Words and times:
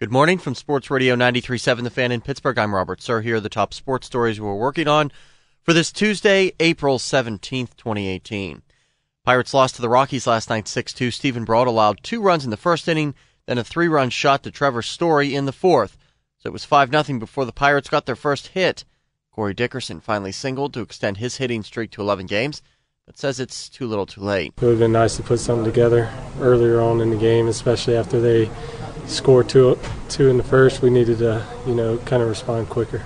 Good 0.00 0.10
morning 0.10 0.38
from 0.38 0.56
Sports 0.56 0.90
Radio 0.90 1.14
93.7 1.14 1.84
The 1.84 1.88
Fan 1.88 2.10
in 2.10 2.20
Pittsburgh. 2.20 2.58
I'm 2.58 2.74
Robert 2.74 3.00
Sir. 3.00 3.20
Here 3.20 3.36
are 3.36 3.40
the 3.40 3.48
top 3.48 3.72
sports 3.72 4.08
stories 4.08 4.40
we're 4.40 4.52
working 4.56 4.88
on 4.88 5.12
for 5.62 5.72
this 5.72 5.92
Tuesday, 5.92 6.50
April 6.58 6.98
17th, 6.98 7.76
2018. 7.76 8.62
Pirates 9.24 9.54
lost 9.54 9.76
to 9.76 9.82
the 9.82 9.88
Rockies 9.88 10.26
last 10.26 10.50
night 10.50 10.64
6-2. 10.64 11.12
Steven 11.12 11.44
Brault 11.44 11.68
allowed 11.68 12.02
two 12.02 12.20
runs 12.20 12.44
in 12.44 12.50
the 12.50 12.56
first 12.56 12.88
inning, 12.88 13.14
then 13.46 13.56
a 13.56 13.62
three-run 13.62 14.10
shot 14.10 14.42
to 14.42 14.50
Trevor 14.50 14.82
Story 14.82 15.32
in 15.32 15.44
the 15.44 15.52
fourth. 15.52 15.96
So 16.38 16.48
it 16.48 16.52
was 16.52 16.66
5-0 16.66 17.20
before 17.20 17.44
the 17.44 17.52
Pirates 17.52 17.88
got 17.88 18.04
their 18.04 18.16
first 18.16 18.48
hit. 18.48 18.84
Corey 19.30 19.54
Dickerson 19.54 20.00
finally 20.00 20.32
singled 20.32 20.74
to 20.74 20.80
extend 20.80 21.18
his 21.18 21.36
hitting 21.36 21.62
streak 21.62 21.92
to 21.92 22.02
11 22.02 22.26
games, 22.26 22.62
but 23.06 23.16
says 23.16 23.38
it's 23.38 23.68
too 23.68 23.86
little 23.86 24.06
too 24.06 24.22
late. 24.22 24.54
It 24.56 24.60
would 24.60 24.70
have 24.70 24.80
been 24.80 24.90
nice 24.90 25.16
to 25.18 25.22
put 25.22 25.38
something 25.38 25.64
together 25.64 26.12
earlier 26.40 26.80
on 26.80 27.00
in 27.00 27.10
the 27.10 27.16
game, 27.16 27.46
especially 27.46 27.96
after 27.96 28.20
they 28.20 28.50
scored 29.06 29.48
two, 29.48 29.78
two 30.08 30.28
in 30.28 30.36
the 30.36 30.42
first. 30.42 30.82
We 30.82 30.90
needed 30.90 31.18
to, 31.18 31.44
you 31.66 31.74
know, 31.74 31.98
kind 31.98 32.22
of 32.22 32.28
respond 32.28 32.68
quicker. 32.68 33.02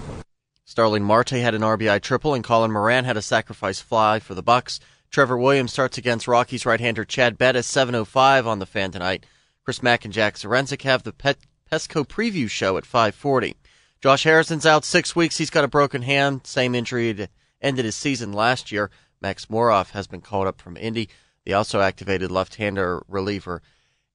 Starling 0.64 1.02
Marte 1.02 1.30
had 1.30 1.55
an 1.55 1.62
RBI 1.62 2.00
triple, 2.02 2.34
and 2.34 2.45
Colin 2.45 2.70
Moran 2.70 3.05
had 3.05 3.16
a 3.16 3.22
sacrifice 3.22 3.80
fly 3.80 4.20
for 4.20 4.34
the 4.34 4.42
Bucks. 4.42 4.80
Trevor 5.10 5.38
Williams 5.38 5.72
starts 5.72 5.96
against 5.96 6.28
Rockies 6.28 6.66
right-hander 6.66 7.05
Chad 7.05 7.38
Bettis, 7.38 7.66
7:05 7.66 8.46
on 8.46 8.58
the 8.58 8.66
fan 8.66 8.91
tonight. 8.91 9.24
Chris 9.64 9.82
Mack 9.82 10.05
and 10.05 10.12
Jack 10.12 10.36
Zduriencik 10.36 10.82
have 10.82 11.02
the 11.02 11.12
Pet- 11.12 11.46
Pesco 11.70 12.06
preview 12.06 12.48
show 12.48 12.77
at 12.77 12.84
5:40. 12.84 13.56
Josh 14.00 14.24
Harrison's 14.24 14.66
out 14.66 14.84
six 14.84 15.16
weeks. 15.16 15.38
He's 15.38 15.50
got 15.50 15.64
a 15.64 15.69
broken 15.69 16.02
hand, 16.02 16.42
same 16.44 16.74
injury 16.74 17.12
that 17.12 17.30
ended 17.60 17.84
his 17.84 17.96
season 17.96 18.33
last 18.33 18.70
year. 18.70 18.91
Max 19.20 19.46
Moroff 19.46 19.91
has 19.91 20.06
been 20.06 20.20
called 20.20 20.46
up 20.46 20.60
from 20.60 20.77
Indy. 20.77 21.08
They 21.44 21.52
also 21.52 21.80
activated 21.80 22.30
left-hander 22.30 23.02
reliever 23.08 23.62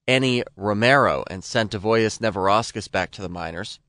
Enny 0.07 0.43
Romero 0.55 1.23
and 1.29 1.43
sent 1.43 1.71
Dovydas 1.71 2.19
Neverauskas 2.19 2.91
back 2.91 3.11
to 3.11 3.21
the 3.21 3.29
minors. 3.29 3.79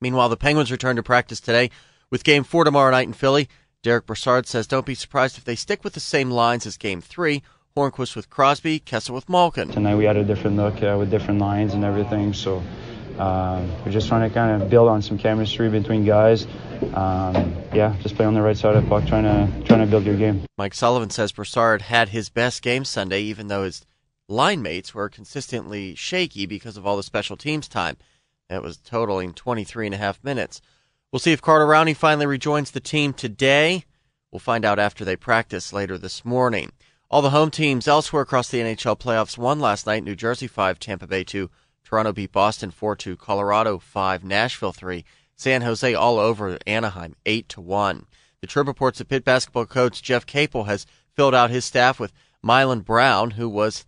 Meanwhile, 0.00 0.28
the 0.28 0.36
Penguins 0.36 0.70
return 0.70 0.96
to 0.96 1.02
practice 1.02 1.40
today 1.40 1.70
with 2.10 2.24
Game 2.24 2.44
4 2.44 2.64
tomorrow 2.64 2.90
night 2.90 3.06
in 3.06 3.12
Philly. 3.12 3.48
Derek 3.82 4.06
Brassard 4.06 4.46
says 4.46 4.66
don't 4.66 4.86
be 4.86 4.94
surprised 4.94 5.38
if 5.38 5.44
they 5.44 5.54
stick 5.54 5.82
with 5.82 5.94
the 5.94 6.00
same 6.00 6.30
lines 6.30 6.66
as 6.66 6.76
Game 6.76 7.00
3. 7.00 7.42
Hornqvist 7.76 8.16
with 8.16 8.28
Crosby, 8.28 8.80
Kessel 8.80 9.14
with 9.14 9.28
Malkin. 9.28 9.68
Tonight 9.68 9.94
we 9.96 10.04
had 10.04 10.16
a 10.16 10.24
different 10.24 10.56
look 10.56 10.82
uh, 10.82 10.96
with 10.98 11.10
different 11.10 11.38
lines 11.38 11.74
and 11.74 11.84
everything, 11.84 12.32
so 12.34 12.62
um, 13.18 13.70
we're 13.84 13.92
just 13.92 14.08
trying 14.08 14.28
to 14.28 14.34
kind 14.34 14.60
of 14.60 14.68
build 14.68 14.88
on 14.88 15.00
some 15.00 15.16
chemistry 15.16 15.68
between 15.68 16.04
guys. 16.04 16.46
Um, 16.94 17.54
yeah, 17.72 17.94
just 18.00 18.16
play 18.16 18.24
on 18.24 18.34
the 18.34 18.42
right 18.42 18.56
side 18.56 18.74
of 18.74 18.82
the 18.82 18.88
puck, 18.88 19.06
trying 19.06 19.24
to 19.24 19.64
trying 19.64 19.80
to 19.80 19.86
build 19.86 20.04
your 20.04 20.16
game. 20.16 20.42
Mike 20.56 20.74
Sullivan 20.74 21.10
says 21.10 21.30
Brassard 21.30 21.82
had 21.82 22.08
his 22.08 22.28
best 22.28 22.62
game 22.62 22.84
Sunday, 22.84 23.20
even 23.22 23.46
though 23.46 23.62
his 23.64 23.84
line 24.28 24.62
mates 24.62 24.94
were 24.94 25.08
consistently 25.08 25.94
shaky 25.94 26.46
because 26.46 26.76
of 26.76 26.86
all 26.86 26.96
the 26.96 27.02
special 27.02 27.36
teams 27.36 27.66
time. 27.66 27.96
That 28.48 28.62
was 28.62 28.76
totaling 28.76 29.34
23 29.34 29.86
and 29.86 29.94
a 29.94 29.98
half 29.98 30.22
minutes. 30.22 30.60
We'll 31.10 31.20
see 31.20 31.32
if 31.32 31.42
Carter 31.42 31.66
Rowney 31.66 31.96
finally 31.96 32.26
rejoins 32.26 32.70
the 32.70 32.80
team 32.80 33.12
today. 33.12 33.84
We'll 34.30 34.40
find 34.40 34.64
out 34.64 34.78
after 34.78 35.04
they 35.04 35.16
practice 35.16 35.72
later 35.72 35.96
this 35.96 36.24
morning. 36.24 36.72
All 37.10 37.22
the 37.22 37.30
home 37.30 37.50
teams 37.50 37.88
elsewhere 37.88 38.22
across 38.22 38.50
the 38.50 38.58
NHL 38.58 38.98
playoffs 38.98 39.38
won 39.38 39.60
last 39.60 39.86
night. 39.86 40.04
New 40.04 40.14
Jersey 40.14 40.46
5, 40.46 40.78
Tampa 40.78 41.06
Bay 41.06 41.24
2. 41.24 41.50
Toronto 41.82 42.12
beat 42.12 42.32
Boston 42.32 42.70
4 42.70 42.96
2. 42.96 43.16
Colorado 43.16 43.78
5, 43.78 44.24
Nashville 44.24 44.74
3. 44.74 45.04
San 45.34 45.62
Jose 45.62 45.94
all 45.94 46.18
over 46.18 46.58
Anaheim 46.66 47.14
8 47.24 47.48
to 47.48 47.62
1. 47.62 48.06
The 48.42 48.46
Trib 48.46 48.68
reports 48.68 48.98
that 48.98 49.24
basketball 49.24 49.64
coach 49.64 50.02
Jeff 50.02 50.26
Capel 50.26 50.64
has 50.64 50.86
filled 51.14 51.34
out 51.34 51.50
his 51.50 51.64
staff 51.64 51.98
with 51.98 52.12
Milan 52.42 52.80
Brown, 52.80 53.32
who 53.32 53.48
was 53.48 53.86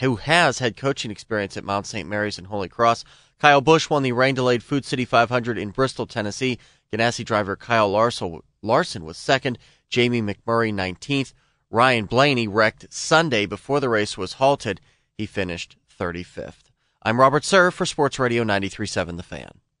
who 0.00 0.16
has 0.16 0.58
had 0.58 0.76
coaching 0.76 1.10
experience 1.10 1.56
at 1.56 1.64
Mount 1.64 1.86
St. 1.86 2.08
Mary's 2.08 2.38
and 2.38 2.46
Holy 2.46 2.68
Cross. 2.68 3.04
Kyle 3.38 3.60
Busch 3.60 3.90
won 3.90 4.02
the 4.02 4.12
rain 4.12 4.34
delayed 4.34 4.62
Food 4.62 4.84
City 4.84 5.04
500 5.04 5.58
in 5.58 5.70
Bristol, 5.70 6.06
Tennessee. 6.06 6.58
Ganassi 6.92 7.24
driver 7.24 7.56
Kyle 7.56 7.90
Larson 7.90 9.04
was 9.04 9.16
second. 9.16 9.58
Jamie 9.88 10.22
McMurray 10.22 10.72
19th. 10.72 11.32
Ryan 11.70 12.04
Blaney 12.04 12.46
wrecked 12.46 12.92
Sunday 12.92 13.46
before 13.46 13.80
the 13.80 13.88
race 13.88 14.18
was 14.18 14.34
halted. 14.34 14.80
He 15.16 15.26
finished 15.26 15.76
35th. 15.98 16.70
I'm 17.02 17.18
Robert 17.18 17.44
Sir 17.44 17.70
for 17.70 17.86
Sports 17.86 18.18
Radio 18.18 18.42
937 18.42 19.16
The 19.16 19.22
Fan. 19.22 19.62